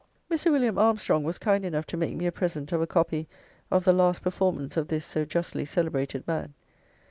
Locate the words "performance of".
4.23-4.87